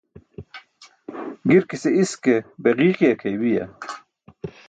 [1.49, 3.65] Girkise iske be ġiiki akʰeybiya?